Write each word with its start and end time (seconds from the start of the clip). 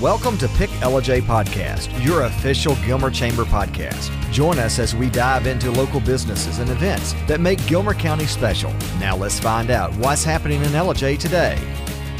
Welcome 0.00 0.38
to 0.38 0.46
Pick 0.50 0.70
Ellijay 0.78 1.20
Podcast, 1.20 2.04
your 2.04 2.22
official 2.22 2.76
Gilmer 2.86 3.10
Chamber 3.10 3.42
podcast. 3.42 4.12
Join 4.30 4.60
us 4.60 4.78
as 4.78 4.94
we 4.94 5.10
dive 5.10 5.48
into 5.48 5.72
local 5.72 5.98
businesses 5.98 6.60
and 6.60 6.70
events 6.70 7.14
that 7.26 7.40
make 7.40 7.66
Gilmer 7.66 7.94
County 7.94 8.26
special. 8.26 8.72
Now 9.00 9.16
let's 9.16 9.40
find 9.40 9.72
out 9.72 9.92
what's 9.96 10.22
happening 10.22 10.62
in 10.62 10.68
Ellijay 10.68 11.18
today. 11.18 11.58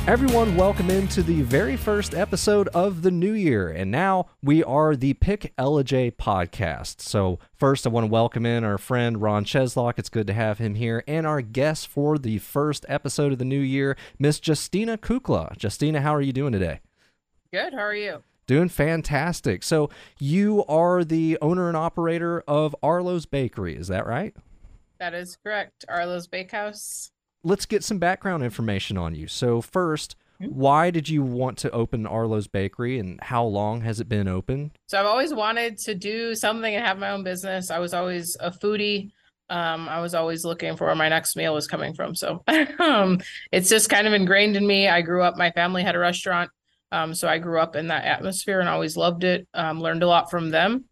Everyone, 0.08 0.56
welcome 0.56 0.90
into 0.90 1.22
the 1.22 1.42
very 1.42 1.76
first 1.76 2.16
episode 2.16 2.66
of 2.74 3.02
the 3.02 3.12
new 3.12 3.32
year. 3.32 3.68
And 3.68 3.92
now 3.92 4.26
we 4.42 4.64
are 4.64 4.96
the 4.96 5.14
Pick 5.14 5.54
Ellijay 5.56 6.16
podcast. 6.16 7.00
So, 7.00 7.38
first, 7.54 7.86
I 7.86 7.90
want 7.90 8.06
to 8.06 8.10
welcome 8.10 8.44
in 8.44 8.64
our 8.64 8.78
friend 8.78 9.22
Ron 9.22 9.44
Cheslock. 9.44 10.00
It's 10.00 10.08
good 10.08 10.26
to 10.26 10.34
have 10.34 10.58
him 10.58 10.74
here. 10.74 11.04
And 11.06 11.28
our 11.28 11.42
guest 11.42 11.86
for 11.86 12.18
the 12.18 12.38
first 12.38 12.84
episode 12.88 13.30
of 13.30 13.38
the 13.38 13.44
new 13.44 13.60
year, 13.60 13.96
Miss 14.18 14.40
Justina 14.44 14.98
Kukla. 14.98 15.54
Justina, 15.62 16.00
how 16.00 16.12
are 16.12 16.20
you 16.20 16.32
doing 16.32 16.52
today? 16.52 16.80
Good. 17.52 17.72
How 17.72 17.80
are 17.80 17.94
you? 17.94 18.22
Doing 18.46 18.68
fantastic. 18.68 19.62
So, 19.62 19.90
you 20.18 20.64
are 20.66 21.04
the 21.04 21.38
owner 21.42 21.68
and 21.68 21.76
operator 21.76 22.42
of 22.48 22.74
Arlowe's 22.82 23.26
Bakery, 23.26 23.76
is 23.76 23.88
that 23.88 24.06
right? 24.06 24.34
That 24.98 25.14
is 25.14 25.36
correct. 25.42 25.84
Arlowe's 25.88 26.26
Bakehouse 26.26 27.10
let's 27.44 27.66
get 27.66 27.84
some 27.84 27.98
background 27.98 28.42
information 28.42 28.96
on 28.96 29.14
you. 29.14 29.26
So, 29.26 29.60
first, 29.60 30.16
why 30.38 30.90
did 30.90 31.08
you 31.08 31.22
want 31.22 31.58
to 31.58 31.70
open 31.70 32.06
Arlowe's 32.06 32.46
Bakery 32.46 32.98
and 32.98 33.20
how 33.20 33.44
long 33.44 33.80
has 33.80 33.98
it 34.00 34.08
been 34.08 34.28
open? 34.28 34.72
So, 34.86 34.98
I've 34.98 35.06
always 35.06 35.34
wanted 35.34 35.78
to 35.78 35.94
do 35.94 36.34
something 36.34 36.74
and 36.74 36.84
have 36.84 36.98
my 36.98 37.10
own 37.10 37.24
business. 37.24 37.70
I 37.70 37.78
was 37.78 37.94
always 37.94 38.36
a 38.40 38.50
foodie. 38.50 39.10
Um, 39.50 39.88
I 39.88 40.00
was 40.00 40.14
always 40.14 40.44
looking 40.44 40.76
for 40.76 40.86
where 40.86 40.94
my 40.94 41.08
next 41.08 41.34
meal 41.34 41.54
was 41.54 41.66
coming 41.66 41.94
from. 41.94 42.14
So, 42.14 42.42
um, 42.78 43.20
it's 43.50 43.70
just 43.70 43.88
kind 43.88 44.06
of 44.06 44.12
ingrained 44.12 44.56
in 44.56 44.66
me. 44.66 44.88
I 44.88 45.00
grew 45.00 45.22
up, 45.22 45.36
my 45.36 45.50
family 45.52 45.82
had 45.82 45.96
a 45.96 45.98
restaurant. 45.98 46.50
Um, 46.90 47.14
so, 47.14 47.28
I 47.28 47.38
grew 47.38 47.60
up 47.60 47.76
in 47.76 47.88
that 47.88 48.04
atmosphere 48.04 48.60
and 48.60 48.68
always 48.68 48.96
loved 48.96 49.24
it. 49.24 49.46
Um, 49.54 49.80
learned 49.80 50.02
a 50.02 50.08
lot 50.08 50.30
from 50.30 50.50
them. 50.50 50.84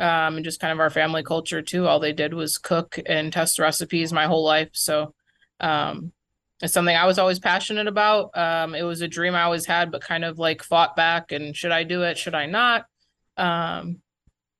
Um, 0.00 0.36
and 0.36 0.44
just 0.44 0.60
kind 0.60 0.72
of 0.72 0.78
our 0.78 0.90
family 0.90 1.24
culture 1.24 1.60
too. 1.60 1.88
All 1.88 1.98
they 1.98 2.12
did 2.12 2.32
was 2.32 2.58
cook 2.58 2.98
and 3.06 3.32
test 3.32 3.58
recipes 3.58 4.12
my 4.12 4.26
whole 4.26 4.44
life. 4.44 4.70
So, 4.72 5.14
um, 5.60 6.12
it's 6.60 6.72
something 6.72 6.96
I 6.96 7.06
was 7.06 7.18
always 7.18 7.38
passionate 7.38 7.86
about. 7.86 8.36
Um, 8.36 8.74
it 8.74 8.82
was 8.82 9.00
a 9.00 9.08
dream 9.08 9.34
I 9.34 9.42
always 9.42 9.66
had, 9.66 9.90
but 9.92 10.02
kind 10.02 10.24
of 10.24 10.38
like 10.38 10.62
fought 10.62 10.96
back 10.96 11.32
and 11.32 11.56
should 11.56 11.70
I 11.72 11.84
do 11.84 12.02
it? 12.02 12.18
Should 12.18 12.34
I 12.34 12.46
not? 12.46 12.86
Um, 13.36 14.02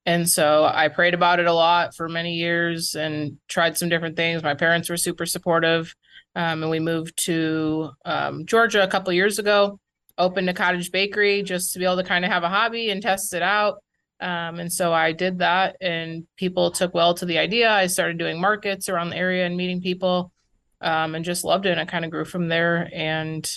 and 0.05 0.27
so 0.27 0.63
I 0.65 0.87
prayed 0.87 1.13
about 1.13 1.39
it 1.39 1.45
a 1.45 1.53
lot 1.53 1.95
for 1.95 2.07
many 2.07 2.35
years 2.35 2.95
and 2.95 3.37
tried 3.47 3.77
some 3.77 3.89
different 3.89 4.15
things. 4.15 4.41
My 4.41 4.55
parents 4.55 4.89
were 4.89 4.97
super 4.97 5.25
supportive. 5.25 5.93
And 6.35 6.69
we 6.69 6.79
moved 6.79 7.17
to 7.25 7.91
Georgia 8.45 8.83
a 8.83 8.87
couple 8.87 9.11
years 9.11 9.39
ago, 9.39 9.79
opened 10.19 10.49
a 10.49 10.53
cottage 10.53 10.91
bakery 10.91 11.41
just 11.41 11.73
to 11.73 11.79
be 11.79 11.85
able 11.85 11.97
to 11.97 12.03
kind 12.03 12.25
of 12.25 12.31
have 12.31 12.43
a 12.43 12.49
hobby 12.49 12.91
and 12.91 13.01
test 13.01 13.33
it 13.33 13.41
out. 13.41 13.81
Um, 14.19 14.59
and 14.59 14.71
so 14.71 14.93
I 14.93 15.13
did 15.13 15.39
that, 15.39 15.77
and 15.79 16.27
people 16.35 16.71
took 16.71 16.93
well 16.93 17.13
to 17.15 17.25
the 17.25 17.37
idea. 17.37 17.71
I 17.71 17.87
started 17.87 18.17
doing 18.17 18.39
markets 18.39 18.89
around 18.89 19.09
the 19.09 19.17
area 19.17 19.45
and 19.45 19.55
meeting 19.55 19.81
people 19.81 20.33
um, 20.81 21.15
and 21.15 21.23
just 21.23 21.45
loved 21.45 21.65
it. 21.65 21.71
And 21.71 21.79
I 21.79 21.85
kind 21.85 22.03
of 22.03 22.11
grew 22.11 22.25
from 22.25 22.49
there. 22.49 22.89
And 22.93 23.49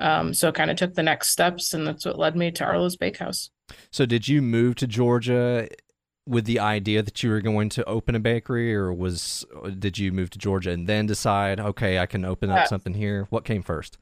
um, 0.00 0.32
so 0.32 0.52
kind 0.52 0.70
of 0.70 0.76
took 0.76 0.94
the 0.94 1.02
next 1.02 1.30
steps, 1.30 1.74
and 1.74 1.86
that's 1.86 2.04
what 2.04 2.18
led 2.18 2.36
me 2.36 2.50
to 2.52 2.64
Arlowe's 2.64 2.96
Bakehouse. 2.96 3.50
So, 3.90 4.06
did 4.06 4.28
you 4.28 4.42
move 4.42 4.74
to 4.76 4.86
Georgia 4.86 5.68
with 6.26 6.46
the 6.46 6.58
idea 6.58 7.02
that 7.02 7.22
you 7.22 7.30
were 7.30 7.40
going 7.40 7.68
to 7.70 7.84
open 7.84 8.14
a 8.14 8.20
bakery, 8.20 8.74
or 8.74 8.92
was 8.92 9.44
did 9.78 9.98
you 9.98 10.12
move 10.12 10.30
to 10.30 10.38
Georgia 10.38 10.70
and 10.70 10.86
then 10.86 11.06
decide, 11.06 11.60
okay, 11.60 11.98
I 11.98 12.06
can 12.06 12.24
open 12.24 12.50
up 12.50 12.58
yeah. 12.58 12.64
something 12.66 12.94
here? 12.94 13.26
What 13.30 13.44
came 13.44 13.62
first? 13.62 13.98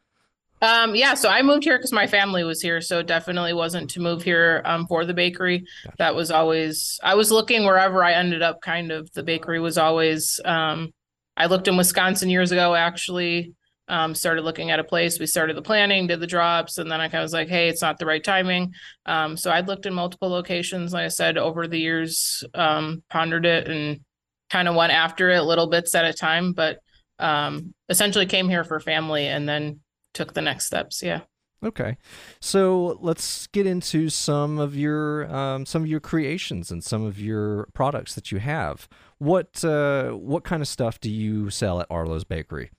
Um, 0.63 0.95
yeah, 0.95 1.15
so 1.15 1.29
I 1.29 1.43
moved 1.43 1.65
here 1.65 1.77
because 1.77 1.93
my 1.93 2.07
family 2.07 2.45
was 2.45 2.63
here, 2.63 2.81
so 2.81 3.03
definitely 3.03 3.53
wasn't 3.53 3.91
to 3.91 4.01
move 4.01 4.23
here 4.23 4.63
um, 4.65 4.87
for 4.87 5.05
the 5.05 5.13
bakery. 5.13 5.65
Gotcha. 5.85 5.97
That 5.99 6.15
was 6.15 6.31
always 6.31 7.01
I 7.03 7.17
was 7.17 7.33
looking 7.33 7.65
wherever 7.65 8.05
I 8.05 8.13
ended 8.13 8.43
up. 8.43 8.61
Kind 8.61 8.93
of 8.93 9.13
the 9.13 9.25
bakery 9.25 9.59
was 9.59 9.77
always 9.77 10.41
um, 10.45 10.93
I 11.37 11.47
looked 11.47 11.67
in 11.69 11.77
Wisconsin 11.77 12.31
years 12.31 12.53
ago, 12.53 12.75
actually. 12.75 13.55
Um, 13.89 14.15
started 14.15 14.43
looking 14.43 14.71
at 14.71 14.79
a 14.79 14.85
place. 14.85 15.19
We 15.19 15.27
started 15.27 15.57
the 15.57 15.63
planning, 15.63 16.07
did 16.07 16.21
the 16.21 16.27
drops, 16.27 16.79
and 16.79 16.91
then 16.91 17.01
I 17.01 17.09
kind 17.09 17.21
of 17.21 17.25
was 17.25 17.33
like, 17.33 17.49
hey, 17.49 17.69
it's 17.69 17.83
not 17.83 17.99
the 17.99 18.07
right 18.07 18.23
timing. 18.23 18.73
Um, 19.05 19.37
so 19.37 19.51
I'd 19.51 19.67
looked 19.67 19.87
in 19.87 19.93
multiple 19.93 20.31
locations, 20.31 20.93
like 20.93 21.05
I 21.05 21.09
said, 21.09 21.37
over 21.37 21.67
the 21.67 21.79
years, 21.79 22.45
um, 22.55 23.03
pondered 23.11 23.45
it 23.45 23.69
and 23.69 24.01
kind 24.49 24.69
of 24.69 24.77
went 24.77 24.93
after 24.93 25.31
it 25.31 25.43
little 25.43 25.67
bits 25.67 25.95
at 25.95 26.05
a 26.05 26.13
time, 26.13 26.53
but 26.53 26.79
um, 27.19 27.75
essentially 27.89 28.25
came 28.25 28.49
here 28.49 28.65
for 28.65 28.79
family 28.81 29.27
and 29.27 29.49
then 29.49 29.81
took 30.13 30.35
the 30.35 30.43
next 30.43 30.67
steps. 30.67 31.03
Yeah. 31.03 31.21
Okay, 31.65 31.97
so 32.41 32.99
let's 33.01 33.47
get 33.47 33.69
into 33.69 34.09
some 34.09 34.59
of 34.59 34.75
your 34.75 35.33
um, 35.33 35.65
some 35.65 35.83
of 35.83 35.89
your 35.89 36.01
creations 36.01 36.73
and 36.73 36.83
some 36.83 37.05
of 37.05 37.21
your 37.21 37.69
products 37.73 38.17
that 38.17 38.33
you 38.33 38.39
have. 38.39 38.89
What 39.19 39.65
uh, 39.65 40.11
what 40.11 40.43
kind 40.43 40.61
of 40.61 40.67
stuff 40.67 40.99
do 40.99 41.09
you 41.09 41.51
sell 41.51 41.81
at 41.81 41.87
Arlowe's 41.89 42.25
Bakery? 42.25 42.71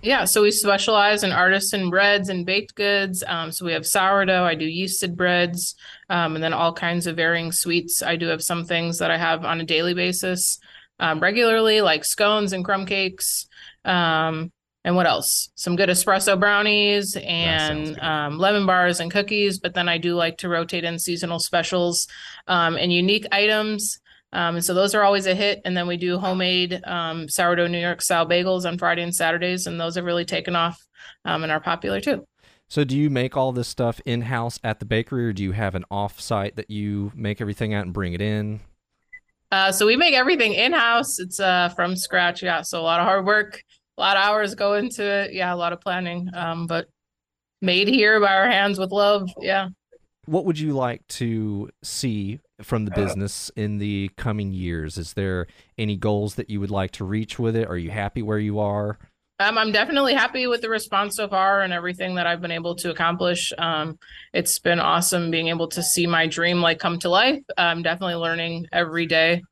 Yeah, 0.00 0.24
so 0.24 0.42
we 0.42 0.50
specialize 0.50 1.24
in 1.24 1.32
artisan 1.32 1.90
breads 1.90 2.28
and 2.30 2.46
baked 2.46 2.74
goods. 2.74 3.22
Um, 3.26 3.50
so 3.52 3.66
we 3.66 3.72
have 3.72 3.86
sourdough. 3.86 4.44
I 4.44 4.54
do 4.54 4.66
yeasted 4.66 5.14
breads, 5.14 5.74
um, 6.08 6.36
and 6.36 6.44
then 6.44 6.54
all 6.54 6.72
kinds 6.72 7.06
of 7.06 7.16
varying 7.16 7.52
sweets. 7.52 8.02
I 8.02 8.16
do 8.16 8.28
have 8.28 8.42
some 8.42 8.64
things 8.64 8.98
that 8.98 9.10
I 9.10 9.18
have 9.18 9.44
on 9.44 9.60
a 9.60 9.64
daily 9.64 9.92
basis, 9.92 10.58
um, 11.00 11.20
regularly, 11.20 11.82
like 11.82 12.04
scones 12.04 12.54
and 12.54 12.64
crumb 12.64 12.86
cakes. 12.86 13.46
Um, 13.84 14.52
and 14.86 14.94
what 14.94 15.06
else? 15.06 15.50
Some 15.56 15.74
good 15.74 15.88
espresso 15.88 16.38
brownies 16.38 17.16
and 17.16 17.98
um, 17.98 18.38
lemon 18.38 18.66
bars 18.66 19.00
and 19.00 19.10
cookies. 19.10 19.58
But 19.58 19.74
then 19.74 19.88
I 19.88 19.98
do 19.98 20.14
like 20.14 20.38
to 20.38 20.48
rotate 20.48 20.84
in 20.84 21.00
seasonal 21.00 21.40
specials 21.40 22.06
um, 22.46 22.76
and 22.76 22.92
unique 22.92 23.26
items. 23.32 23.98
Um, 24.32 24.54
and 24.54 24.64
so 24.64 24.74
those 24.74 24.94
are 24.94 25.02
always 25.02 25.26
a 25.26 25.34
hit. 25.34 25.60
And 25.64 25.76
then 25.76 25.88
we 25.88 25.96
do 25.96 26.18
homemade 26.18 26.80
um, 26.84 27.28
sourdough 27.28 27.66
New 27.66 27.80
York 27.80 28.00
style 28.00 28.28
bagels 28.28 28.64
on 28.64 28.78
Friday 28.78 29.02
and 29.02 29.14
Saturdays, 29.14 29.66
and 29.66 29.80
those 29.80 29.96
have 29.96 30.04
really 30.04 30.24
taken 30.24 30.54
off 30.54 30.80
um, 31.24 31.42
and 31.42 31.50
are 31.50 31.60
popular 31.60 32.00
too. 32.00 32.24
So, 32.68 32.84
do 32.84 32.96
you 32.96 33.10
make 33.10 33.36
all 33.36 33.50
this 33.50 33.68
stuff 33.68 34.00
in 34.04 34.22
house 34.22 34.60
at 34.62 34.78
the 34.78 34.86
bakery, 34.86 35.26
or 35.26 35.32
do 35.32 35.42
you 35.42 35.52
have 35.52 35.74
an 35.74 35.84
off 35.90 36.20
site 36.20 36.54
that 36.56 36.70
you 36.70 37.10
make 37.14 37.40
everything 37.40 37.74
at 37.74 37.84
and 37.84 37.92
bring 37.92 38.12
it 38.12 38.20
in? 38.20 38.60
Uh, 39.52 39.70
so 39.70 39.86
we 39.86 39.96
make 39.96 40.14
everything 40.14 40.52
in 40.54 40.72
house. 40.72 41.18
It's 41.20 41.38
uh, 41.38 41.70
from 41.70 41.96
scratch. 41.96 42.42
Yeah, 42.42 42.62
so 42.62 42.80
a 42.80 42.82
lot 42.82 43.00
of 43.00 43.06
hard 43.06 43.24
work 43.24 43.62
a 43.96 44.00
lot 44.00 44.16
of 44.16 44.22
hours 44.22 44.54
go 44.54 44.74
into 44.74 45.04
it. 45.04 45.32
Yeah, 45.32 45.52
a 45.52 45.56
lot 45.56 45.72
of 45.72 45.80
planning. 45.80 46.28
Um, 46.34 46.66
but 46.66 46.88
made 47.62 47.88
here 47.88 48.20
by 48.20 48.34
our 48.34 48.50
hands 48.50 48.78
with 48.78 48.92
love. 48.92 49.28
Yeah. 49.40 49.68
What 50.26 50.44
would 50.44 50.58
you 50.58 50.72
like 50.72 51.06
to 51.08 51.70
see 51.82 52.40
from 52.60 52.84
the 52.84 52.90
business 52.90 53.50
in 53.56 53.78
the 53.78 54.10
coming 54.16 54.52
years? 54.52 54.98
Is 54.98 55.12
there 55.12 55.46
any 55.78 55.96
goals 55.96 56.34
that 56.34 56.50
you 56.50 56.58
would 56.60 56.70
like 56.70 56.90
to 56.92 57.04
reach 57.04 57.38
with 57.38 57.54
it? 57.54 57.68
Are 57.68 57.76
you 57.76 57.90
happy 57.90 58.22
where 58.22 58.38
you 58.38 58.58
are? 58.58 58.98
Um, 59.38 59.58
I'm 59.58 59.70
definitely 59.70 60.14
happy 60.14 60.46
with 60.46 60.62
the 60.62 60.70
response 60.70 61.16
so 61.16 61.28
far 61.28 61.60
and 61.60 61.72
everything 61.72 62.14
that 62.14 62.26
I've 62.26 62.40
been 62.40 62.50
able 62.50 62.74
to 62.76 62.90
accomplish. 62.90 63.52
Um, 63.58 63.98
it's 64.32 64.58
been 64.58 64.80
awesome 64.80 65.30
being 65.30 65.48
able 65.48 65.68
to 65.68 65.82
see 65.82 66.06
my 66.06 66.26
dream 66.26 66.60
like 66.60 66.78
come 66.78 66.98
to 67.00 67.10
life. 67.10 67.42
I'm 67.56 67.82
definitely 67.82 68.14
learning 68.14 68.66
every 68.72 69.06
day 69.06 69.42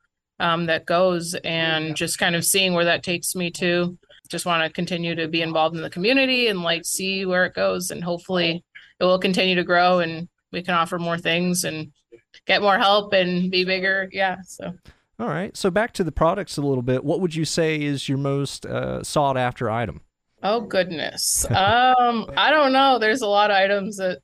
um, 0.40 0.66
that 0.66 0.86
goes 0.86 1.34
and 1.44 1.94
just 1.94 2.18
kind 2.18 2.34
of 2.34 2.44
seeing 2.44 2.72
where 2.72 2.86
that 2.86 3.02
takes 3.02 3.34
me 3.34 3.50
to 3.52 3.96
just 4.28 4.46
want 4.46 4.62
to 4.64 4.70
continue 4.70 5.14
to 5.14 5.28
be 5.28 5.42
involved 5.42 5.76
in 5.76 5.82
the 5.82 5.90
community 5.90 6.48
and 6.48 6.62
like 6.62 6.84
see 6.84 7.26
where 7.26 7.44
it 7.44 7.54
goes 7.54 7.90
and 7.90 8.02
hopefully 8.02 8.64
it 9.00 9.04
will 9.04 9.18
continue 9.18 9.54
to 9.54 9.64
grow 9.64 10.00
and 10.00 10.28
we 10.52 10.62
can 10.62 10.74
offer 10.74 10.98
more 10.98 11.18
things 11.18 11.64
and 11.64 11.92
get 12.46 12.62
more 12.62 12.78
help 12.78 13.12
and 13.12 13.50
be 13.50 13.64
bigger 13.64 14.08
yeah 14.12 14.36
so. 14.46 14.72
All 15.18 15.28
right 15.28 15.56
so 15.56 15.70
back 15.70 15.92
to 15.94 16.04
the 16.04 16.12
products 16.12 16.56
a 16.56 16.62
little 16.62 16.82
bit. 16.82 17.04
What 17.04 17.20
would 17.20 17.34
you 17.34 17.44
say 17.44 17.80
is 17.80 18.08
your 18.08 18.18
most 18.18 18.66
uh, 18.66 19.02
sought 19.02 19.36
after 19.36 19.70
item? 19.70 20.00
Oh 20.42 20.60
goodness. 20.60 21.44
Um 21.50 22.30
i 22.36 22.50
don't 22.50 22.72
know. 22.72 22.98
There's 22.98 23.22
a 23.22 23.28
lot 23.28 23.50
of 23.50 23.56
items 23.56 23.96
that 23.98 24.18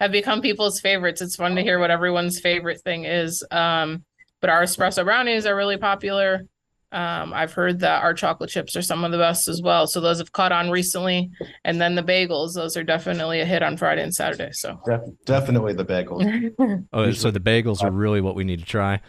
have 0.00 0.12
become 0.12 0.40
people's 0.40 0.80
favorites. 0.80 1.20
It's 1.20 1.36
fun 1.36 1.54
to 1.56 1.62
hear 1.62 1.78
what 1.78 1.90
everyone's 1.90 2.40
favorite 2.40 2.80
thing 2.80 3.04
is. 3.04 3.44
Um 3.50 4.04
but 4.40 4.50
our 4.50 4.62
espresso 4.64 5.04
brownies 5.04 5.46
are 5.46 5.54
really 5.54 5.76
popular 5.76 6.46
um, 6.92 7.32
I've 7.32 7.52
heard 7.52 7.80
that 7.80 8.02
our 8.02 8.12
chocolate 8.12 8.50
chips 8.50 8.76
are 8.76 8.82
some 8.82 9.02
of 9.02 9.12
the 9.12 9.18
best 9.18 9.48
as 9.48 9.62
well. 9.62 9.86
So 9.86 10.00
those 10.00 10.18
have 10.18 10.32
caught 10.32 10.52
on 10.52 10.70
recently. 10.70 11.30
And 11.64 11.80
then 11.80 11.94
the 11.94 12.02
bagels, 12.02 12.54
those 12.54 12.76
are 12.76 12.84
definitely 12.84 13.40
a 13.40 13.46
hit 13.46 13.62
on 13.62 13.76
Friday 13.76 14.02
and 14.02 14.14
Saturday. 14.14 14.50
So 14.52 14.78
Def- 14.86 15.00
definitely 15.24 15.72
the 15.72 15.86
bagels. 15.86 16.84
oh, 16.92 17.10
so 17.12 17.30
the 17.30 17.40
bagels 17.40 17.82
are 17.82 17.90
really 17.90 18.20
what 18.20 18.34
we 18.34 18.44
need 18.44 18.58
to 18.60 18.66
try. 18.66 19.00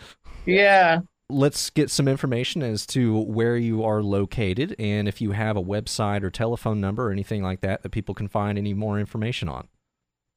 Yeah. 0.46 1.00
Let's 1.30 1.70
get 1.70 1.90
some 1.90 2.08
information 2.08 2.64
as 2.64 2.86
to 2.88 3.20
where 3.22 3.58
you 3.58 3.84
are 3.84 4.02
located 4.02 4.76
and 4.80 5.08
if 5.08 5.20
you 5.20 5.32
have 5.32 5.58
a 5.58 5.64
website 5.64 6.24
or 6.24 6.30
telephone 6.30 6.80
number 6.80 7.08
or 7.08 7.12
anything 7.12 7.44
like 7.44 7.62
that 7.62 7.84
that 7.84 7.90
people 7.90 8.16
can 8.16 8.28
find 8.28 8.58
any 8.58 8.74
more 8.74 9.00
information 9.00 9.50
on. 9.50 9.68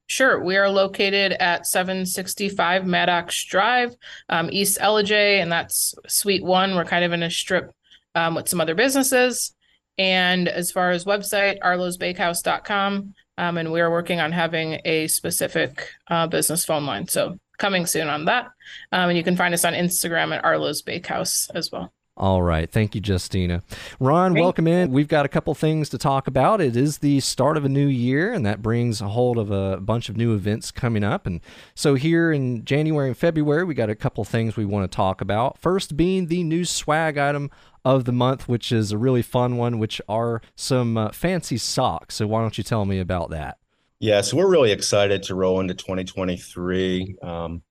Sure. 0.07 0.41
We 0.41 0.55
are 0.55 0.69
located 0.69 1.33
at 1.33 1.67
765 1.67 2.85
Maddox 2.85 3.43
Drive, 3.43 3.93
um, 4.29 4.49
East 4.51 4.79
Ellijay, 4.79 5.41
and 5.41 5.51
that's 5.51 5.93
Suite 6.07 6.43
One. 6.43 6.75
We're 6.75 6.85
kind 6.85 7.03
of 7.03 7.11
in 7.11 7.23
a 7.23 7.29
strip 7.29 7.71
um, 8.15 8.33
with 8.35 8.47
some 8.47 8.61
other 8.61 8.73
businesses. 8.73 9.53
And 9.97 10.47
as 10.47 10.71
far 10.71 10.91
as 10.91 11.05
website, 11.05 11.59
arlosbakehouse.com. 11.59 13.13
Um, 13.39 13.57
and 13.57 13.71
we're 13.71 13.91
working 13.91 14.19
on 14.19 14.31
having 14.31 14.79
a 14.85 15.07
specific 15.07 15.89
uh, 16.07 16.27
business 16.27 16.63
phone 16.63 16.85
line. 16.85 17.07
So 17.07 17.37
coming 17.57 17.85
soon 17.85 18.07
on 18.07 18.25
that. 18.25 18.45
Um, 18.91 19.09
and 19.09 19.17
you 19.17 19.23
can 19.23 19.35
find 19.35 19.53
us 19.53 19.65
on 19.65 19.73
Instagram 19.73 20.35
at 20.35 20.43
Arlowe's 20.43 20.81
Bakehouse 20.81 21.49
as 21.53 21.71
well. 21.71 21.91
All 22.17 22.41
right. 22.41 22.69
Thank 22.69 22.95
you, 22.95 23.01
Justina. 23.05 23.61
Ron, 23.99 24.31
Great. 24.31 24.41
welcome 24.41 24.67
in. 24.67 24.91
We've 24.91 25.07
got 25.07 25.25
a 25.25 25.29
couple 25.29 25.53
things 25.53 25.87
to 25.89 25.99
talk 25.99 26.25
about. 26.25 26.59
It 26.59 26.75
is 26.75 26.97
the 26.97 27.19
start 27.19 27.57
of 27.57 27.63
a 27.65 27.69
new 27.69 27.85
year, 27.85 28.33
and 28.33 28.43
that 28.43 28.63
brings 28.63 29.01
a 29.01 29.09
hold 29.09 29.37
of 29.37 29.51
a 29.51 29.77
bunch 29.79 30.09
of 30.09 30.17
new 30.17 30.33
events 30.33 30.71
coming 30.71 31.03
up. 31.03 31.27
And 31.27 31.41
so, 31.75 31.93
here 31.93 32.31
in 32.31 32.65
January 32.65 33.07
and 33.09 33.15
February, 33.17 33.63
we 33.63 33.75
got 33.75 33.91
a 33.91 33.95
couple 33.95 34.23
things 34.23 34.57
we 34.57 34.65
want 34.65 34.91
to 34.91 34.95
talk 34.95 35.21
about. 35.21 35.59
First, 35.59 35.95
being 35.95 36.25
the 36.25 36.43
new 36.43 36.65
swag 36.65 37.19
item 37.19 37.51
of 37.85 38.05
the 38.05 38.11
month, 38.11 38.49
which 38.49 38.71
is 38.71 38.91
a 38.91 38.97
really 38.97 39.21
fun 39.21 39.57
one, 39.57 39.77
which 39.77 40.01
are 40.09 40.41
some 40.55 40.97
uh, 40.97 41.11
fancy 41.11 41.57
socks. 41.57 42.15
So, 42.15 42.25
why 42.25 42.41
don't 42.41 42.57
you 42.57 42.63
tell 42.63 42.85
me 42.85 42.99
about 42.99 43.29
that? 43.29 43.59
Yeah, 43.99 44.21
so 44.21 44.37
we're 44.37 44.49
really 44.49 44.71
excited 44.71 45.21
to 45.23 45.35
roll 45.35 45.59
into 45.59 45.75
2023. 45.75 47.17
Um, 47.21 47.61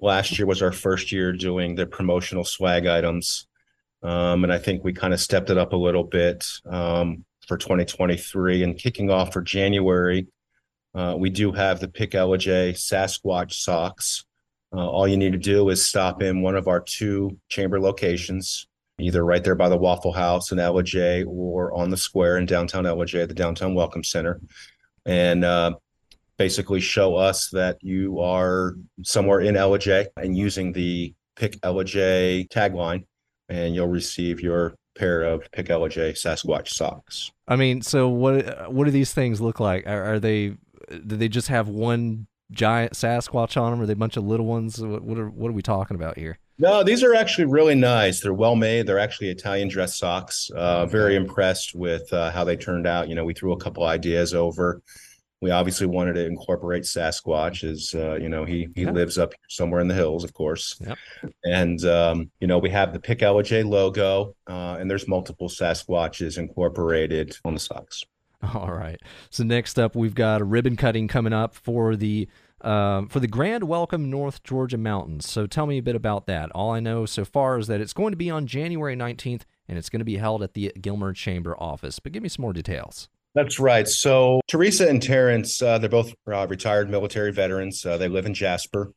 last 0.00 0.36
year 0.36 0.46
was 0.46 0.62
our 0.62 0.72
first 0.72 1.12
year 1.12 1.32
doing 1.32 1.76
the 1.76 1.86
promotional 1.86 2.44
swag 2.44 2.86
items. 2.86 3.46
Um, 4.04 4.44
and 4.44 4.52
I 4.52 4.58
think 4.58 4.84
we 4.84 4.92
kind 4.92 5.14
of 5.14 5.20
stepped 5.20 5.48
it 5.48 5.56
up 5.56 5.72
a 5.72 5.76
little 5.76 6.04
bit 6.04 6.46
um, 6.66 7.24
for 7.48 7.56
2023 7.56 8.62
and 8.62 8.78
kicking 8.78 9.10
off 9.10 9.32
for 9.32 9.40
January. 9.40 10.26
Uh, 10.94 11.16
we 11.18 11.30
do 11.30 11.50
have 11.52 11.80
the 11.80 11.88
Pick 11.88 12.10
Ellijay 12.10 12.74
Sasquatch 12.74 13.52
socks. 13.52 14.26
Uh, 14.72 14.86
all 14.86 15.08
you 15.08 15.16
need 15.16 15.32
to 15.32 15.38
do 15.38 15.70
is 15.70 15.84
stop 15.84 16.22
in 16.22 16.42
one 16.42 16.54
of 16.54 16.68
our 16.68 16.80
two 16.80 17.38
chamber 17.48 17.80
locations, 17.80 18.66
either 18.98 19.24
right 19.24 19.42
there 19.42 19.54
by 19.54 19.70
the 19.70 19.76
Waffle 19.76 20.12
House 20.12 20.52
in 20.52 20.58
Ellijay 20.58 21.24
or 21.26 21.72
on 21.72 21.88
the 21.88 21.96
square 21.96 22.36
in 22.36 22.44
downtown 22.44 22.84
Ellijay 22.84 23.22
at 23.22 23.28
the 23.28 23.34
Downtown 23.34 23.74
Welcome 23.74 24.04
Center, 24.04 24.40
and 25.06 25.44
uh, 25.44 25.74
basically 26.36 26.80
show 26.80 27.16
us 27.16 27.48
that 27.50 27.78
you 27.80 28.20
are 28.20 28.74
somewhere 29.02 29.40
in 29.40 29.54
Ellijay 29.54 30.08
and 30.18 30.36
using 30.36 30.72
the 30.72 31.14
Pick 31.36 31.60
Ellijay 31.62 32.48
tagline 32.48 33.04
and 33.48 33.74
you'll 33.74 33.88
receive 33.88 34.40
your 34.40 34.74
pair 34.96 35.22
of 35.22 35.50
Pick 35.52 35.66
Ellijay 35.66 36.12
Sasquatch 36.12 36.68
socks. 36.68 37.32
I 37.48 37.56
mean, 37.56 37.82
so 37.82 38.08
what 38.08 38.72
what 38.72 38.84
do 38.84 38.90
these 38.90 39.12
things 39.12 39.40
look 39.40 39.60
like? 39.60 39.86
Are, 39.86 40.14
are, 40.14 40.20
they 40.20 40.56
do 40.88 41.16
they 41.16 41.28
just 41.28 41.48
have 41.48 41.68
one 41.68 42.26
giant 42.50 42.92
Sasquatch 42.92 43.60
on 43.60 43.72
them? 43.72 43.80
Or 43.80 43.84
are 43.84 43.86
they 43.86 43.92
a 43.94 43.96
bunch 43.96 44.16
of 44.16 44.24
little 44.24 44.46
ones? 44.46 44.80
What 44.80 45.02
what 45.02 45.18
are, 45.18 45.28
what 45.28 45.48
are 45.48 45.54
we 45.54 45.62
talking 45.62 45.96
about 45.96 46.18
here? 46.18 46.38
No, 46.56 46.84
these 46.84 47.02
are 47.02 47.14
actually 47.14 47.46
really 47.46 47.74
nice. 47.74 48.20
They're 48.20 48.32
well 48.32 48.54
made. 48.54 48.86
They're 48.86 49.00
actually 49.00 49.28
Italian 49.28 49.68
dress 49.68 49.98
socks. 49.98 50.50
Uh, 50.54 50.86
very 50.86 51.16
impressed 51.16 51.74
with 51.74 52.12
uh, 52.12 52.30
how 52.30 52.44
they 52.44 52.56
turned 52.56 52.86
out. 52.86 53.08
You 53.08 53.16
know, 53.16 53.24
we 53.24 53.34
threw 53.34 53.52
a 53.52 53.58
couple 53.58 53.84
ideas 53.84 54.34
over 54.34 54.80
we 55.44 55.50
obviously 55.50 55.86
wanted 55.86 56.14
to 56.14 56.24
incorporate 56.24 56.84
Sasquatch 56.84 57.70
as 57.70 57.94
uh, 57.94 58.14
you 58.14 58.30
know 58.30 58.46
he 58.46 58.66
he 58.74 58.86
lives 58.86 59.18
up 59.18 59.34
somewhere 59.50 59.82
in 59.82 59.88
the 59.88 59.94
hills, 59.94 60.24
of 60.24 60.32
course. 60.32 60.80
Yep. 60.80 60.98
And 61.44 61.84
um, 61.84 62.30
you 62.40 62.46
know 62.46 62.56
we 62.56 62.70
have 62.70 62.94
the 62.94 62.98
Pick 62.98 63.18
Ellijay 63.18 63.62
logo, 63.62 64.34
uh, 64.48 64.78
and 64.80 64.90
there's 64.90 65.06
multiple 65.06 65.50
Sasquatches 65.50 66.38
incorporated 66.38 67.36
on 67.44 67.52
the 67.52 67.60
socks. 67.60 68.04
All 68.54 68.72
right. 68.72 68.98
So 69.28 69.44
next 69.44 69.78
up, 69.78 69.94
we've 69.94 70.14
got 70.14 70.40
a 70.40 70.44
ribbon 70.44 70.76
cutting 70.76 71.08
coming 71.08 71.34
up 71.34 71.54
for 71.54 71.94
the 71.94 72.26
uh, 72.62 73.02
for 73.10 73.20
the 73.20 73.28
Grand 73.28 73.64
Welcome 73.64 74.08
North 74.08 74.42
Georgia 74.44 74.78
Mountains. 74.78 75.28
So 75.28 75.46
tell 75.46 75.66
me 75.66 75.76
a 75.76 75.82
bit 75.82 75.94
about 75.94 76.26
that. 76.26 76.50
All 76.52 76.70
I 76.70 76.80
know 76.80 77.04
so 77.04 77.26
far 77.26 77.58
is 77.58 77.66
that 77.66 77.82
it's 77.82 77.92
going 77.92 78.12
to 78.12 78.16
be 78.16 78.30
on 78.30 78.46
January 78.46 78.96
19th, 78.96 79.42
and 79.68 79.76
it's 79.76 79.90
going 79.90 80.00
to 80.00 80.06
be 80.06 80.16
held 80.16 80.42
at 80.42 80.54
the 80.54 80.72
Gilmer 80.80 81.12
Chamber 81.12 81.54
office. 81.60 81.98
But 81.98 82.12
give 82.12 82.22
me 82.22 82.30
some 82.30 82.40
more 82.40 82.54
details. 82.54 83.10
That's 83.34 83.58
right. 83.58 83.88
So 83.88 84.40
Teresa 84.46 84.88
and 84.88 85.02
Terrence, 85.02 85.60
uh, 85.60 85.78
they're 85.78 85.88
both 85.88 86.14
uh, 86.30 86.46
retired 86.46 86.88
military 86.88 87.32
veterans. 87.32 87.84
Uh, 87.84 87.98
they 87.98 88.08
live 88.08 88.26
in 88.26 88.34
Jasper, 88.34 88.92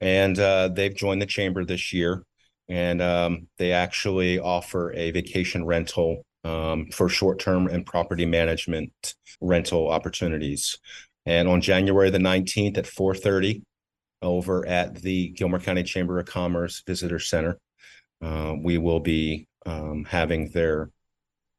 and 0.00 0.38
uh, 0.38 0.68
they've 0.68 0.94
joined 0.94 1.22
the 1.22 1.26
chamber 1.26 1.64
this 1.64 1.92
year. 1.92 2.24
And 2.68 3.00
um, 3.00 3.46
they 3.58 3.70
actually 3.70 4.40
offer 4.40 4.92
a 4.92 5.12
vacation 5.12 5.64
rental 5.64 6.24
um, 6.42 6.86
for 6.92 7.08
short-term 7.08 7.68
and 7.68 7.86
property 7.86 8.26
management 8.26 9.14
rental 9.40 9.88
opportunities. 9.88 10.76
And 11.24 11.46
on 11.46 11.60
January 11.60 12.10
the 12.10 12.18
19th 12.18 12.78
at 12.78 12.86
4:30, 12.86 13.62
over 14.20 14.66
at 14.66 14.96
the 14.96 15.28
Gilmer 15.28 15.60
County 15.60 15.84
Chamber 15.84 16.18
of 16.18 16.26
Commerce 16.26 16.82
Visitor 16.84 17.20
Center, 17.20 17.58
uh, 18.20 18.54
we 18.60 18.78
will 18.78 19.00
be 19.00 19.46
um, 19.64 20.04
having 20.04 20.48
their 20.50 20.90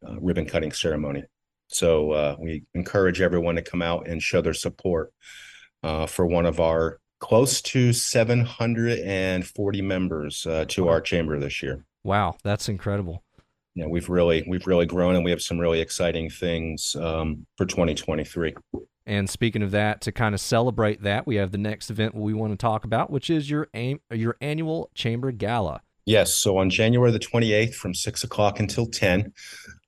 uh, 0.06 0.20
ribbon 0.20 0.46
cutting 0.46 0.74
ceremony. 0.74 1.24
So 1.68 2.12
uh, 2.12 2.36
we 2.40 2.64
encourage 2.74 3.22
everyone 3.22 3.56
to 3.56 3.62
come 3.62 3.82
out 3.82 4.08
and 4.08 4.22
show 4.22 4.42
their 4.42 4.54
support 4.54 5.12
uh, 5.84 6.06
for 6.06 6.26
one 6.26 6.46
of 6.46 6.60
our 6.60 7.00
close 7.20 7.62
to 7.62 7.94
740 7.94 9.82
members 9.82 10.46
uh, 10.46 10.66
to 10.70 10.88
our 10.88 11.02
chamber 11.02 11.40
this 11.40 11.62
year. 11.62 11.86
Wow, 12.04 12.38
that's 12.44 12.70
incredible. 12.70 13.24
Yeah, 13.76 13.86
we've 13.88 14.10
really 14.10 14.44
we've 14.48 14.66
really 14.66 14.88
grown, 14.88 15.16
and 15.16 15.24
we 15.24 15.30
have 15.30 15.42
some 15.42 15.60
really 15.60 15.82
exciting 15.82 16.30
things 16.30 16.96
um, 16.96 17.46
for 17.58 17.66
2023. 17.66 18.56
And 19.06 19.30
speaking 19.30 19.62
of 19.62 19.72
that, 19.72 20.02
to 20.02 20.12
kind 20.12 20.34
of 20.34 20.42
celebrate 20.42 21.04
that, 21.04 21.28
we 21.28 21.36
have 21.36 21.52
the 21.52 21.58
next 21.58 21.90
event 21.90 22.16
we 22.16 22.34
want 22.34 22.54
to 22.54 22.58
talk 22.58 22.86
about, 22.86 23.12
which 23.12 23.30
is 23.30 23.50
your 23.50 23.68
aim, 23.74 24.00
your 24.12 24.36
annual 24.42 24.90
chamber 24.96 25.32
gala. 25.32 25.82
Yes. 26.08 26.36
So 26.36 26.58
on 26.58 26.70
January 26.70 27.12
the 27.12 27.20
28th 27.20 27.76
from 27.76 27.94
six 27.94 28.24
o'clock 28.24 28.62
until 28.62 28.86
10, 28.86 29.34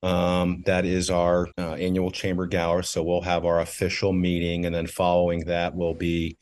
um, 0.02 0.62
that 0.66 0.84
is 0.84 1.08
our 1.08 1.48
uh, 1.56 1.72
annual 1.76 2.10
chamber 2.10 2.46
gala. 2.46 2.82
So 2.82 3.02
we'll 3.02 3.22
have 3.22 3.46
our 3.46 3.60
official 3.60 4.12
meeting. 4.12 4.66
And 4.66 4.74
then 4.74 4.86
following 4.86 5.46
that 5.46 5.74
will 5.74 5.94
be 5.94 6.36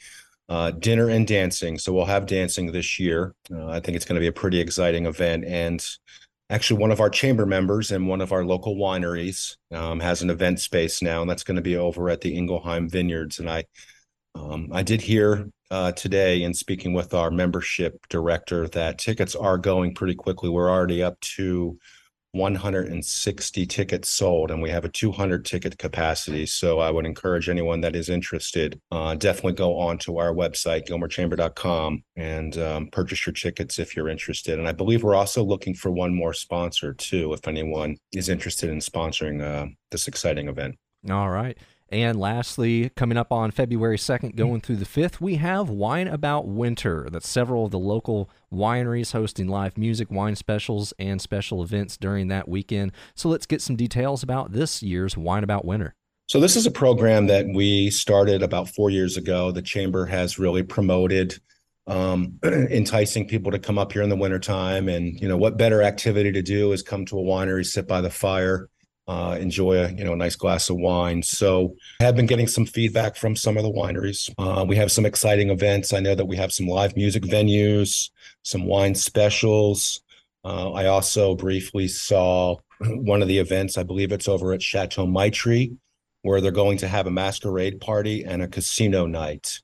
uh, 0.48 0.72
dinner 0.72 1.10
and 1.10 1.28
dancing. 1.28 1.78
So 1.78 1.92
we'll 1.92 2.06
have 2.06 2.26
dancing 2.26 2.72
this 2.72 2.98
year. 2.98 3.36
Uh, 3.54 3.68
I 3.68 3.78
think 3.78 3.94
it's 3.94 4.04
going 4.04 4.16
to 4.16 4.20
be 4.20 4.26
a 4.26 4.32
pretty 4.32 4.58
exciting 4.58 5.06
event. 5.06 5.44
And 5.44 5.86
actually, 6.50 6.80
one 6.80 6.90
of 6.90 6.98
our 7.00 7.10
chamber 7.10 7.46
members 7.46 7.92
and 7.92 8.08
one 8.08 8.20
of 8.20 8.32
our 8.32 8.44
local 8.44 8.74
wineries 8.74 9.58
um, 9.70 10.00
has 10.00 10.22
an 10.22 10.30
event 10.30 10.58
space 10.58 11.02
now, 11.02 11.20
and 11.20 11.30
that's 11.30 11.44
going 11.44 11.54
to 11.54 11.62
be 11.62 11.76
over 11.76 12.10
at 12.10 12.20
the 12.20 12.36
Ingelheim 12.36 12.90
Vineyards. 12.90 13.38
And 13.38 13.48
I, 13.48 13.62
um, 14.34 14.70
I 14.72 14.82
did 14.82 15.02
hear 15.02 15.48
uh, 15.70 15.92
today 15.92 16.42
in 16.42 16.54
speaking 16.54 16.92
with 16.92 17.14
our 17.14 17.30
membership 17.30 18.06
director 18.08 18.68
that 18.68 18.98
tickets 18.98 19.34
are 19.34 19.58
going 19.58 19.94
pretty 19.94 20.14
quickly. 20.14 20.48
We're 20.48 20.70
already 20.70 21.02
up 21.02 21.20
to 21.20 21.78
160 22.32 23.66
tickets 23.66 24.10
sold, 24.10 24.50
and 24.50 24.60
we 24.60 24.70
have 24.70 24.84
a 24.84 24.88
200 24.88 25.44
ticket 25.44 25.78
capacity. 25.78 26.44
So 26.46 26.78
I 26.78 26.90
would 26.90 27.06
encourage 27.06 27.48
anyone 27.48 27.80
that 27.80 27.96
is 27.96 28.10
interested, 28.10 28.80
uh, 28.90 29.14
definitely 29.14 29.54
go 29.54 29.78
on 29.78 29.98
to 29.98 30.18
our 30.18 30.34
website, 30.34 30.86
gilmerchamber.com, 30.86 32.02
and 32.16 32.58
um, 32.58 32.88
purchase 32.92 33.26
your 33.26 33.32
tickets 33.32 33.78
if 33.78 33.96
you're 33.96 34.08
interested. 34.08 34.58
And 34.58 34.68
I 34.68 34.72
believe 34.72 35.02
we're 35.02 35.14
also 35.14 35.42
looking 35.42 35.74
for 35.74 35.90
one 35.90 36.14
more 36.14 36.34
sponsor 36.34 36.92
too, 36.92 37.32
if 37.32 37.48
anyone 37.48 37.96
is 38.12 38.28
interested 38.28 38.68
in 38.68 38.78
sponsoring 38.78 39.42
uh, 39.42 39.66
this 39.90 40.06
exciting 40.06 40.48
event. 40.48 40.76
All 41.10 41.30
right. 41.30 41.56
And 41.90 42.20
lastly, 42.20 42.90
coming 42.96 43.16
up 43.16 43.32
on 43.32 43.50
February 43.50 43.96
2nd, 43.96 44.36
going 44.36 44.60
through 44.60 44.76
the 44.76 44.84
5th, 44.84 45.20
we 45.20 45.36
have 45.36 45.70
Wine 45.70 46.06
About 46.06 46.46
Winter. 46.46 47.08
That's 47.10 47.28
several 47.28 47.64
of 47.64 47.70
the 47.70 47.78
local 47.78 48.28
wineries 48.52 49.12
hosting 49.12 49.48
live 49.48 49.78
music, 49.78 50.10
wine 50.10 50.36
specials, 50.36 50.92
and 50.98 51.20
special 51.20 51.62
events 51.62 51.96
during 51.96 52.28
that 52.28 52.46
weekend. 52.46 52.92
So 53.14 53.30
let's 53.30 53.46
get 53.46 53.62
some 53.62 53.74
details 53.74 54.22
about 54.22 54.52
this 54.52 54.82
year's 54.82 55.16
Wine 55.16 55.44
About 55.44 55.64
Winter. 55.64 55.94
So, 56.26 56.40
this 56.40 56.56
is 56.56 56.66
a 56.66 56.70
program 56.70 57.26
that 57.28 57.46
we 57.48 57.88
started 57.88 58.42
about 58.42 58.68
four 58.68 58.90
years 58.90 59.16
ago. 59.16 59.50
The 59.50 59.62
Chamber 59.62 60.04
has 60.04 60.38
really 60.38 60.62
promoted 60.62 61.40
um, 61.86 62.38
enticing 62.44 63.26
people 63.26 63.50
to 63.50 63.58
come 63.58 63.78
up 63.78 63.94
here 63.94 64.02
in 64.02 64.10
the 64.10 64.16
wintertime. 64.16 64.90
And, 64.90 65.18
you 65.18 65.26
know, 65.26 65.38
what 65.38 65.56
better 65.56 65.82
activity 65.82 66.30
to 66.32 66.42
do 66.42 66.72
is 66.72 66.82
come 66.82 67.06
to 67.06 67.18
a 67.18 67.22
winery, 67.22 67.64
sit 67.64 67.88
by 67.88 68.02
the 68.02 68.10
fire 68.10 68.68
uh, 69.08 69.38
enjoy 69.40 69.78
a 69.78 69.90
you 69.90 70.04
know 70.04 70.12
a 70.12 70.16
nice 70.16 70.36
glass 70.36 70.68
of 70.68 70.76
wine. 70.76 71.22
So 71.22 71.74
I 72.00 72.04
have 72.04 72.14
been 72.14 72.26
getting 72.26 72.46
some 72.46 72.66
feedback 72.66 73.16
from 73.16 73.34
some 73.34 73.56
of 73.56 73.62
the 73.62 73.72
wineries. 73.72 74.30
Uh, 74.38 74.64
we 74.64 74.76
have 74.76 74.92
some 74.92 75.06
exciting 75.06 75.50
events. 75.50 75.92
I 75.94 76.00
know 76.00 76.14
that 76.14 76.26
we 76.26 76.36
have 76.36 76.52
some 76.52 76.66
live 76.68 76.94
music 76.94 77.22
venues, 77.22 78.10
some 78.42 78.66
wine 78.66 78.94
specials. 78.94 80.02
Uh, 80.44 80.72
I 80.72 80.86
also 80.86 81.34
briefly 81.34 81.88
saw 81.88 82.56
one 82.80 83.22
of 83.22 83.28
the 83.28 83.38
events. 83.38 83.78
I 83.78 83.82
believe 83.82 84.12
it's 84.12 84.28
over 84.28 84.52
at 84.52 84.62
Chateau 84.62 85.06
Meichtry, 85.06 85.74
where 86.22 86.40
they're 86.42 86.52
going 86.52 86.78
to 86.78 86.88
have 86.88 87.06
a 87.06 87.10
masquerade 87.10 87.80
party 87.80 88.24
and 88.24 88.42
a 88.42 88.48
casino 88.48 89.06
night. 89.06 89.60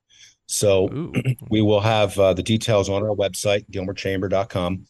So 0.47 1.13
we 1.51 1.61
will 1.61 1.81
have 1.81 2.19
uh, 2.19 2.33
the 2.33 2.43
details 2.43 2.89
on 2.89 3.03
our 3.03 3.15
website, 3.15 3.69
gilmerchamber.com 3.71 4.87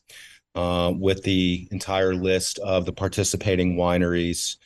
uh, 0.54 0.92
with 0.96 1.22
the 1.22 1.68
entire 1.70 2.14
list 2.14 2.58
of 2.60 2.86
the 2.86 2.92
participating 2.92 3.76
wineries. 3.76 4.56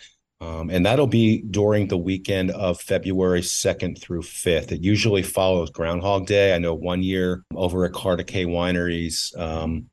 Um, 0.40 0.70
and 0.70 0.86
that'll 0.86 1.08
be 1.08 1.42
during 1.42 1.88
the 1.88 1.96
weekend 1.96 2.52
of 2.52 2.80
February 2.80 3.40
2nd 3.40 4.00
through 4.00 4.22
5th. 4.22 4.70
It 4.70 4.82
usually 4.82 5.22
follows 5.22 5.70
Groundhog 5.70 6.26
Day. 6.26 6.54
I 6.54 6.58
know 6.58 6.74
one 6.74 7.02
year 7.02 7.44
over 7.54 7.84
at 7.84 7.92
Cartecay 7.92 8.46
Wineries, 8.46 9.36
um, 9.36 9.88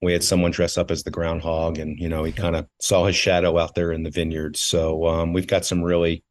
we 0.00 0.12
had 0.12 0.22
someone 0.22 0.52
dress 0.52 0.78
up 0.78 0.92
as 0.92 1.02
the 1.02 1.10
groundhog 1.10 1.78
and, 1.78 1.98
you 1.98 2.08
know, 2.08 2.22
he 2.22 2.30
kind 2.30 2.54
of 2.54 2.68
saw 2.80 3.06
his 3.06 3.16
shadow 3.16 3.58
out 3.58 3.74
there 3.74 3.90
in 3.90 4.04
the 4.04 4.10
vineyards. 4.10 4.60
So 4.60 5.06
um, 5.08 5.32
we've 5.32 5.48
got 5.48 5.64
some 5.64 5.82
really, 5.82 6.22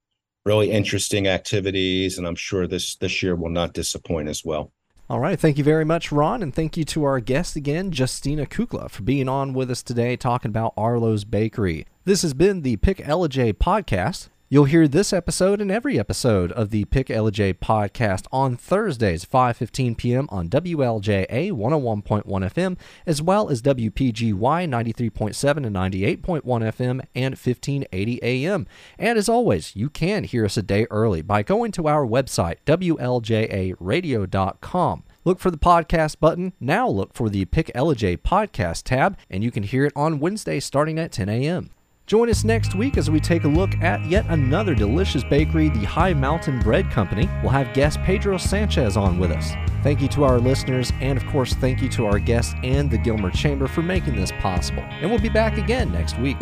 really 0.46 0.72
interesting 0.72 1.28
activities, 1.28 2.18
and 2.18 2.26
I'm 2.26 2.36
sure 2.36 2.68
this 2.68 2.96
this 2.96 3.22
year 3.22 3.36
will 3.36 3.50
not 3.50 3.74
disappoint 3.74 4.30
as 4.30 4.46
well. 4.46 4.72
All 5.10 5.22
right. 5.22 5.40
Thank 5.40 5.58
you 5.58 5.64
very 5.64 5.86
much, 5.86 6.12
Ron. 6.12 6.44
And 6.44 6.54
thank 6.54 6.76
you 6.76 6.84
to 6.86 7.06
our 7.06 7.22
guest 7.22 7.56
again, 7.56 7.94
Justina 7.94 8.46
Kukla, 8.46 8.90
for 8.90 9.04
being 9.04 9.30
on 9.30 9.54
with 9.54 9.72
us 9.72 9.82
today 9.82 10.18
talking 10.18 10.50
about 10.50 10.76
Arlowe's 10.76 11.24
Bakery. 11.24 11.86
This 12.04 12.24
has 12.24 12.34
been 12.34 12.62
the 12.62 12.76
Pick 12.76 12.98
Ellijay 12.98 13.54
podcast. 13.54 14.28
You'll 14.50 14.64
hear 14.64 14.88
this 14.88 15.12
episode 15.12 15.60
and 15.60 15.70
every 15.70 16.00
episode 16.00 16.54
of 16.54 16.70
the 16.70 16.86
Pick 16.86 17.08
Ellijay 17.08 17.54
podcast 17.54 18.28
on 18.32 18.56
Thursdays, 18.56 19.26
5:15 19.26 19.98
p.m. 19.98 20.30
on 20.32 20.48
WLJA 20.48 21.52
101.1 21.52 22.24
FM, 22.24 22.78
as 23.06 23.22
well 23.22 23.50
as 23.50 23.62
WPGY 23.62 24.34
93.7 24.34 25.66
and 25.66 25.76
98.1 25.76 26.44
FM 26.44 27.06
and 27.14 27.36
1580 27.36 28.24
AM. 28.24 28.66
And 28.98 29.18
as 29.18 29.28
always, 29.28 29.76
you 29.76 29.90
can 29.90 30.24
hear 30.24 30.46
us 30.46 30.56
a 30.56 30.64
day 30.64 30.88
early 30.90 31.22
by 31.22 31.44
going 31.44 31.74
to 31.74 31.90
our 31.90 32.06
website 32.06 32.60
WLJAradio.com. 32.66 35.04
Look 35.26 35.40
for 35.40 35.52
the 35.52 35.58
podcast 35.58 36.22
button. 36.22 36.54
Now 36.62 36.88
look 36.88 37.14
for 37.14 37.28
the 37.28 37.44
Pick 37.44 37.70
Ellijay 37.76 38.20
podcast 38.20 38.84
tab, 38.84 39.18
and 39.30 39.44
you 39.44 39.52
can 39.52 39.64
hear 39.64 39.84
it 39.84 39.92
on 39.94 40.22
Wednesday 40.22 40.62
starting 40.62 40.98
at 40.98 41.12
10 41.12 41.28
a.m. 41.28 41.72
Join 42.08 42.30
us 42.30 42.46
next 42.46 42.74
week 42.74 42.96
as 42.96 43.12
we 43.12 43.20
take 43.20 43.44
a 43.44 43.50
look 43.50 43.76
at 43.82 44.02
yet 44.06 44.26
another 44.30 44.74
delicious 44.74 45.26
bakery, 45.26 45.68
the 45.68 45.84
High 45.84 46.14
Mountain 46.14 46.60
Bread 46.62 46.90
Company. 46.90 47.30
We'll 47.44 47.52
have 47.52 47.74
guest 47.74 48.02
Pedro 48.04 48.38
Sanchez 48.38 48.96
on 48.96 49.20
with 49.20 49.30
us. 49.30 49.52
Thank 49.84 50.00
you 50.00 50.08
to 50.10 50.24
our 50.24 50.40
listeners, 50.40 50.94
and 51.02 51.18
of 51.18 51.26
course, 51.28 51.52
thank 51.56 51.82
you 51.82 51.90
to 51.90 52.06
our 52.06 52.18
guests 52.18 52.56
and 52.64 52.90
the 52.90 52.98
Gilmer 52.98 53.30
Chamber 53.30 53.68
for 53.68 53.82
making 53.82 54.16
this 54.16 54.32
possible. 54.40 54.84
And 54.84 55.12
we'll 55.12 55.20
be 55.20 55.28
back 55.28 55.58
again 55.58 55.92
next 55.92 56.18
week. 56.18 56.38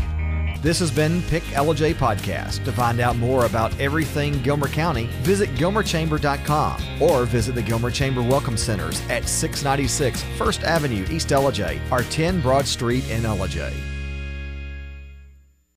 This 0.62 0.77
has 0.77 0.91
been 0.91 1.24
Pick 1.24 1.41
Ellijay 1.45 1.95
Podcast. 1.95 2.63
To 2.65 2.72
find 2.72 3.00
out 3.00 3.17
more 3.17 3.45
about 3.45 3.77
everything 3.79 4.39
Gilmer 4.43 4.67
County, 4.67 5.07
visit 5.24 5.50
gilmerchamber.com 5.55 7.01
or 7.01 7.25
visit 7.25 7.55
the 7.55 7.63
Gilmer 7.63 7.89
Chamber 7.89 8.22
Welcome 8.22 8.55
Centers 8.55 9.01
at 9.10 9.27
696 9.27 10.24
First 10.38 10.62
Avenue, 10.62 11.07
East 11.10 11.29
Ellijay, 11.29 11.79
or 11.91 12.03
10 12.03 12.41
Broad 12.41 12.67
Street 12.67 13.10
in 13.10 13.24
Ellijay. 13.24 13.94